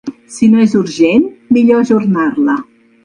[0.35, 1.27] Si no és urgent,
[1.59, 2.57] millor ajornar-la.